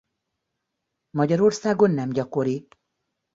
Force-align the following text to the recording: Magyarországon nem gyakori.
Magyarországon 1.09 1.91
nem 1.91 2.09
gyakori. 2.11 2.67